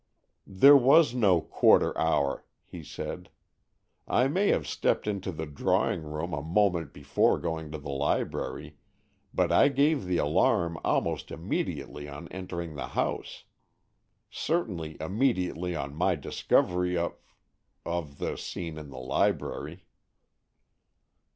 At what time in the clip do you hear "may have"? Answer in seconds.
4.27-4.67